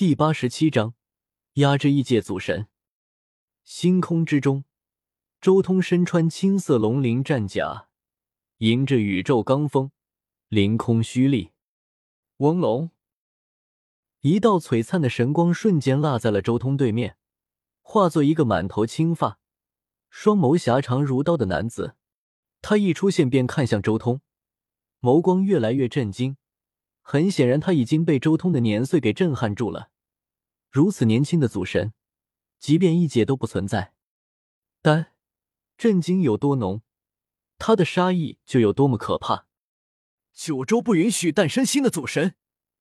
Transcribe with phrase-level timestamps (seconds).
[0.00, 0.94] 第八十七章，
[1.56, 2.68] 压制异界祖神。
[3.64, 4.64] 星空之中，
[5.42, 7.88] 周通身穿青色龙鳞战甲，
[8.56, 9.90] 迎着宇宙罡风，
[10.48, 11.50] 凌空虚立。
[12.38, 12.92] 翁龙，
[14.22, 17.18] 一道璀璨的神光瞬间落在了周通对面，
[17.82, 19.38] 化作一个满头青发、
[20.08, 21.94] 双眸狭长如刀的男子。
[22.62, 24.22] 他一出现便看向周通，
[25.02, 26.38] 眸光越来越震惊。
[27.02, 29.89] 很显然，他已经被周通的年岁给震撼住了。
[30.70, 31.92] 如此年轻的祖神，
[32.60, 33.92] 即便异界都不存在，
[34.80, 35.12] 但
[35.76, 36.82] 震惊有多浓，
[37.58, 39.48] 他的杀意就有多么可怕。
[40.32, 42.36] 九州不允许诞生新的祖神，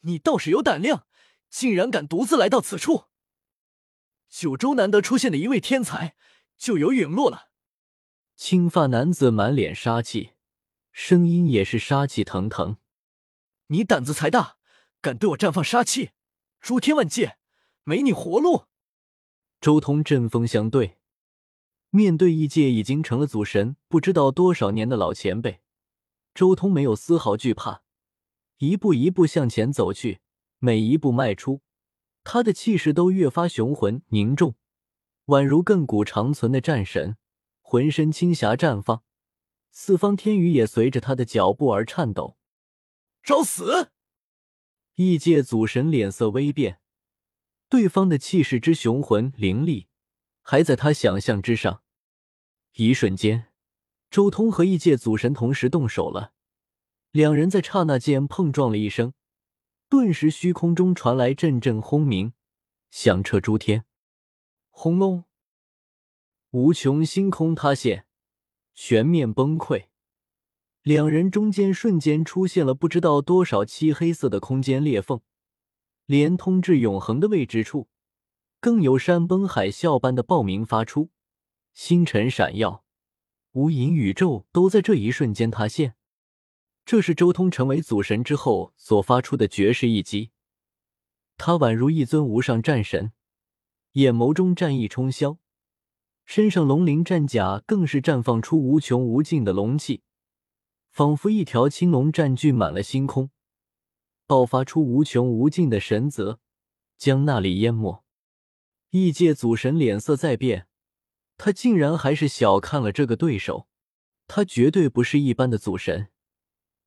[0.00, 1.06] 你倒是有胆量，
[1.50, 3.04] 竟然敢独自来到此处！
[4.30, 6.16] 九州难得出现的一位天才，
[6.56, 7.50] 就有陨落了。
[8.34, 10.30] 青发男子满脸杀气，
[10.90, 12.78] 声音也是杀气腾腾。
[13.66, 14.56] 你胆子才大，
[15.02, 16.12] 敢对我绽放杀气！
[16.60, 17.38] 诛天万界，
[17.84, 18.64] 没你活路！
[19.60, 20.96] 周通针锋相对，
[21.90, 25.60] 面对异界已经成了祖神不知道多少年的老前辈，
[26.34, 27.82] 周通没有丝毫惧怕，
[28.56, 30.20] 一步一步向前走去，
[30.58, 31.60] 每一步迈出，
[32.22, 34.54] 他的气势都越发雄浑凝重，
[35.26, 37.16] 宛如亘古长存的战神。
[37.66, 39.02] 浑身青霞绽放，
[39.70, 42.36] 四方天宇也随着他的脚步而颤抖。
[43.22, 43.90] 找死！
[44.94, 46.78] 异界祖神脸色微变，
[47.74, 49.88] 对方的气势之雄浑凌厉，
[50.42, 51.82] 还在他想象之上。
[52.74, 53.46] 一瞬间，
[54.12, 56.34] 周通和异界祖神同时动手了，
[57.10, 59.12] 两人在刹那间碰撞了一声，
[59.88, 62.32] 顿时虚空中传来阵阵轰鸣，
[62.92, 63.84] 响彻诸天。
[64.70, 65.24] 轰隆！
[66.50, 68.06] 无穷星空塌陷，
[68.72, 69.86] 全面崩溃，
[70.82, 75.20] 两人中间瞬间出现了不知道多少漆黑色的空间裂缝，
[76.06, 77.88] 连通至永恒的未知处，
[78.60, 81.10] 更有山崩海啸般的爆鸣发出，
[81.72, 82.84] 星辰闪耀，
[83.52, 85.94] 无垠宇宙都在这一瞬间塌陷。
[86.84, 90.30] 这是周通成为祖神之后所发出的绝世一击，
[91.38, 93.12] 他宛如一尊无上战神，
[93.92, 95.38] 眼眸中战意冲霄。
[96.26, 100.02] 身上龙鳞战甲更是绽放出无穷无尽的龙气，
[100.90, 103.30] 仿佛一条青龙占据满了星空，
[104.26, 106.40] 爆发出无穷无尽的神泽，
[106.96, 108.04] 将那里淹没。
[108.90, 110.68] 异界祖神脸色在变，
[111.36, 113.68] 他竟然还是小看了这个对手。
[114.26, 116.10] 他绝对不是一般的祖神，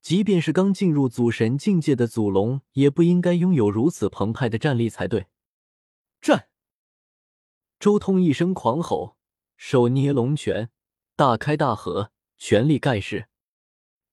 [0.00, 5.26] 即便是刚进入祖神境界的祖龙，也不应该拥有如此澎湃的战力才对。
[6.20, 6.48] 战！
[7.78, 9.16] 周通一声狂吼。
[9.56, 10.70] 手捏龙拳，
[11.14, 13.28] 大开大合，全力盖世。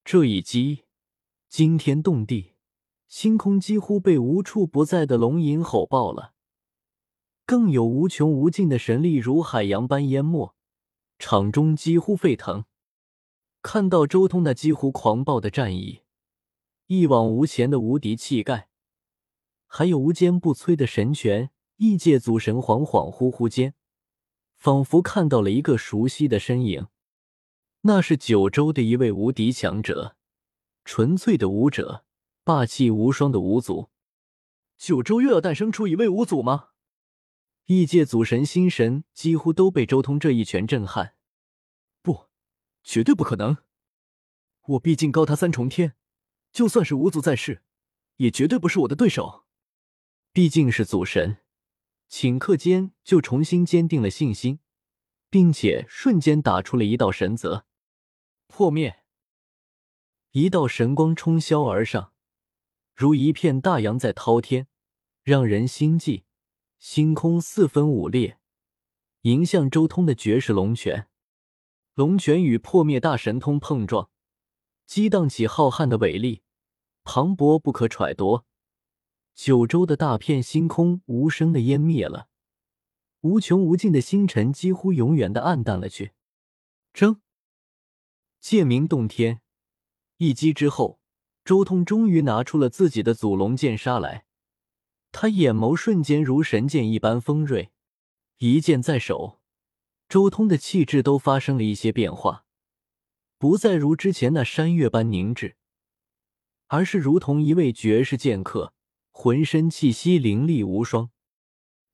[0.03, 0.85] 这一击
[1.49, 2.54] 惊天动地，
[3.07, 6.33] 星空几乎被无处不在的龙吟吼爆了，
[7.45, 10.55] 更有无穷无尽的神力如海洋般淹没，
[11.19, 12.65] 场中几乎沸腾。
[13.61, 16.01] 看到周通那几乎狂暴的战意，
[16.87, 18.69] 一往无前的无敌气概，
[19.65, 23.73] 还有无坚不摧的神拳，异界祖神恍恍惚惚间。
[24.55, 26.87] 仿佛看到了一个熟悉的身影，
[27.81, 30.15] 那是九州的一位无敌强者，
[30.85, 32.04] 纯粹的武者，
[32.45, 33.89] 霸气无双的五祖。
[34.77, 36.69] 九州又要诞生出一位五祖吗？
[37.65, 41.15] 异界祖神心神几乎都被周通这一拳震撼。
[42.03, 42.27] 不，
[42.83, 43.57] 绝对不可能！
[44.67, 45.95] 我毕竟高他三重天，
[46.51, 47.63] 就算是五祖在世，
[48.17, 49.45] 也绝对不是我的对手。
[50.31, 51.37] 毕竟是祖神。
[52.11, 54.59] 顷刻间就重新坚定了信心，
[55.31, 57.65] 并且瞬间打出了一道神泽，
[58.45, 59.03] 破灭。
[60.33, 62.13] 一道神光冲霄而上，
[62.95, 64.67] 如一片大洋在滔天，
[65.21, 66.23] 让人心悸。
[66.77, 68.39] 星空四分五裂，
[69.21, 71.09] 迎向周通的绝世龙拳。
[71.93, 74.09] 龙拳与破灭大神通碰撞，
[74.85, 76.43] 激荡起浩瀚的伟力，
[77.03, 78.43] 磅礴不可揣度。
[79.33, 82.29] 九州的大片星空无声的湮灭了，
[83.21, 86.13] 无穷无尽的星辰几乎永远的暗淡了去。
[86.93, 87.21] 争，
[88.39, 89.41] 剑鸣洞天，
[90.17, 91.01] 一击之后，
[91.45, 94.25] 周通终于拿出了自己的祖龙剑杀来。
[95.11, 97.71] 他眼眸瞬间如神剑一般锋锐，
[98.39, 99.39] 一剑在手，
[100.09, 102.45] 周通的气质都发生了一些变化，
[103.37, 105.55] 不再如之前那山岳般凝滞，
[106.67, 108.73] 而是如同一位绝世剑客。
[109.17, 111.09] 浑身气息凌厉无双，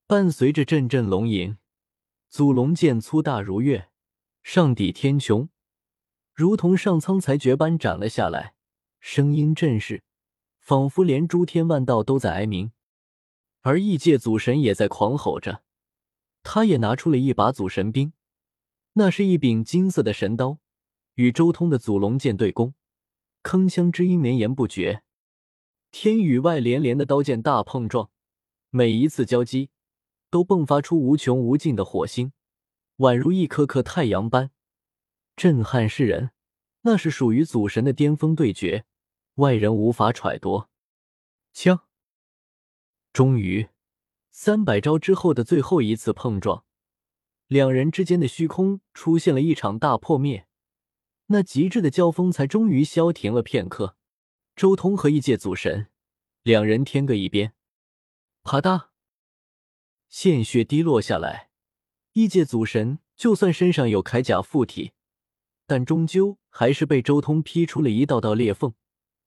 [0.08, 1.58] 伴随着阵阵龙吟，
[2.30, 3.90] 祖龙剑粗大如月，
[4.42, 5.50] 上抵天穹，
[6.34, 8.56] 如同上苍裁决般斩了下来，
[9.04, 10.04] 声音震世，
[10.60, 12.72] 仿佛连诸天万道都在哀鸣。
[13.62, 15.64] 而异界祖神也在狂吼着，
[16.44, 18.14] 他也拿出了一把祖神兵，
[18.94, 20.60] 那是一柄金色的神刀，
[21.16, 22.76] 与周通的祖龙剑对攻，
[23.44, 25.02] 铿锵之音绵延不绝，
[25.90, 28.12] 天宇外连连的刀剑大碰撞，
[28.70, 29.72] 每一次交击
[30.30, 32.32] 都迸发出无穷无尽的火星，
[32.98, 34.52] 宛如一颗颗太阳般
[35.36, 36.30] 震撼世人。
[36.84, 38.86] 那是属于祖神的巅峰对决，
[39.36, 40.66] 外人无法揣度。
[41.54, 41.82] 枪。
[43.14, 43.70] 终于，
[44.32, 46.64] 三百招之后的最后一次碰撞，
[47.48, 50.48] 两人之间的虚空出现了一场大破灭，
[51.28, 53.98] 那极致的交锋才终于消停了片刻。
[54.56, 55.88] 周通和异界祖神
[56.44, 57.54] 两人天各一边，
[58.44, 58.90] 啪嗒，
[60.08, 61.50] 鲜血滴落下来。
[62.14, 64.92] 异界祖神就算身上有铠甲附体，
[65.66, 68.74] 但终究还是被周通劈出了一道道裂缝。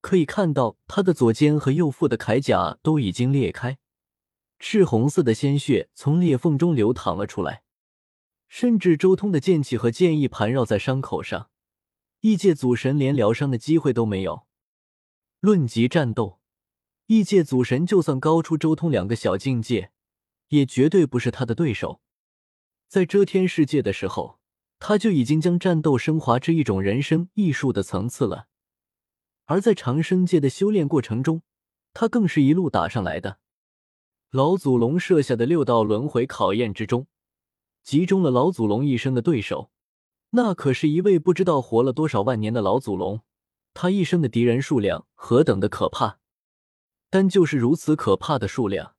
[0.04, 3.78] 可以看到，他的左肩和右腹的铠甲都已经裂开，
[4.58, 7.62] 赤红色的鲜血从裂缝中流淌了出来。
[8.46, 11.48] 甚至周通的剑气和剑意盘绕在伤口上，
[12.20, 14.46] 异界祖神连疗伤的机会都没有。
[15.40, 16.38] 论及战斗，
[17.06, 19.90] 异界祖神就算高出周通两个小境界，
[20.48, 22.02] 也绝对不是他的对手。
[22.88, 24.38] 在遮天世界的时候，
[24.78, 28.48] 他就已经将战斗升华至一种人生艺术的层次了。
[29.46, 31.42] 而在长生界的修炼过程中，
[31.92, 33.38] 他更是一路打上来的。
[34.30, 37.06] 老祖龙设下的六道轮回考验之中，
[37.82, 39.70] 集中了老祖龙一生的对手。
[40.30, 43.20] 那可是一位不知道活了多少万年的老祖龙，
[43.72, 46.18] 他一生的敌人数量何等的可怕！
[47.08, 48.96] 但就是如此可怕的数量，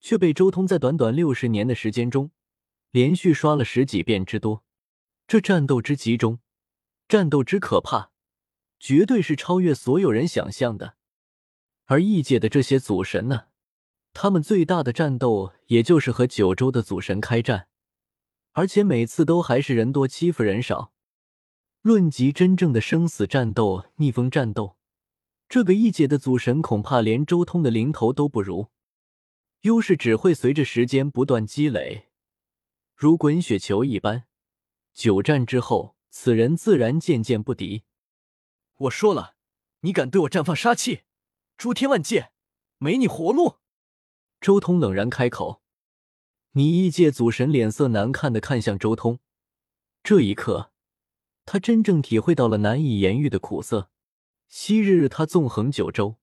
[0.00, 2.30] 却被周通在短短六十年的时间中，
[2.90, 4.62] 连续刷了十几遍之多。
[5.26, 6.40] 这战斗之集中，
[7.08, 8.10] 战斗之可怕！
[8.78, 10.96] 绝对是超越所有人想象的，
[11.86, 13.46] 而异界的这些祖神呢？
[14.12, 17.68] 他们最大的战斗也就是和九州的祖神开战，
[18.52, 20.92] 而且每次都还是人多欺负人少。
[21.82, 24.76] 论及真正的生死战斗、逆风战斗，
[25.48, 28.70] 这个异界的祖神恐怕连周通的零头都不如。
[29.60, 32.08] 优势只会随着时间不断积累，
[32.94, 34.24] 如滚雪球一般。
[34.94, 37.84] 久战之后，此人自然渐渐不敌。
[38.80, 39.36] 我说了，
[39.80, 41.02] 你敢对我绽放杀气，
[41.56, 42.30] 诸天万界，
[42.76, 43.56] 没你活路！
[44.38, 45.62] 周通冷然开口。
[46.52, 49.18] 你异界祖神脸色难看的看向周通，
[50.02, 50.72] 这一刻，
[51.46, 53.90] 他真正体会到了难以言喻的苦涩。
[54.46, 56.16] 昔日他纵横九州，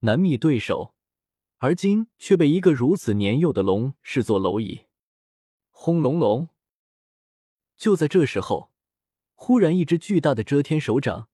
[0.00, 0.94] 难觅对手，
[1.58, 4.86] 而今却被一个如此年幼的龙视作蝼蚁。
[5.70, 6.48] 轰隆隆！
[7.76, 8.70] 就在这时候，
[9.34, 11.28] 忽然一只巨大的遮天手掌。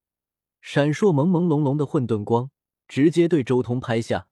[0.61, 2.51] 闪烁朦朦胧胧的混沌光，
[2.87, 4.29] 直接对周通拍下。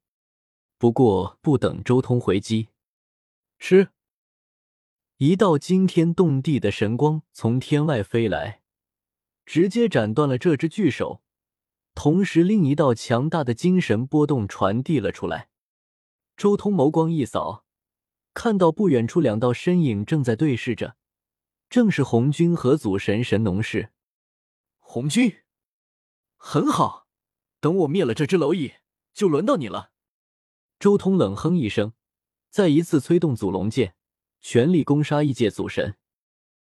[0.79, 2.69] 不过，不等周通回击，
[3.59, 3.89] 吃
[5.17, 8.61] 一道惊天动地的神光从天外飞来，
[9.47, 11.23] 直接斩断了这只巨手。
[11.95, 15.49] 同时，另一道强大的精神波动传递了出来。
[16.37, 17.65] 周通眸光一扫，
[18.35, 20.97] 看到不远处两道身影正在对视着，
[21.71, 23.89] 正是红军和祖神神农氏。
[24.79, 25.46] 红军。
[26.37, 27.07] 很好，
[27.61, 28.75] 等我灭了这只蝼蚁，
[29.13, 29.91] 就轮到你了。
[30.79, 31.93] 周通冷哼一声，
[32.51, 33.97] 再一次催动祖龙剑，
[34.41, 35.97] 全力攻杀异界祖神。